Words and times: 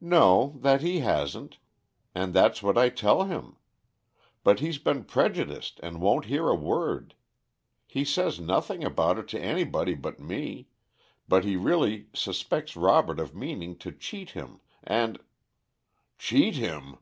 "No, 0.00 0.56
that 0.62 0.80
he 0.80 0.98
hasn't; 1.06 1.58
and 2.16 2.34
that's 2.34 2.64
what 2.64 2.76
I 2.76 2.88
tell 2.88 3.22
him. 3.26 3.58
But 4.42 4.58
he's 4.58 4.78
been 4.78 5.04
prejudiced 5.04 5.78
and 5.84 6.00
won't 6.00 6.24
hear 6.24 6.48
a 6.48 6.56
word. 6.56 7.14
He 7.86 8.04
says 8.04 8.40
nothing 8.40 8.82
about 8.82 9.18
it 9.20 9.28
to 9.28 9.40
anybody 9.40 9.94
but 9.94 10.18
me, 10.18 10.66
but 11.28 11.44
he 11.44 11.54
really 11.54 12.08
suspects 12.12 12.74
Robert 12.74 13.20
of 13.20 13.36
meaning 13.36 13.78
to 13.78 13.92
cheat 13.92 14.30
him, 14.30 14.58
and" 14.82 15.20
"Cheat 16.18 16.56
him!" 16.56 16.96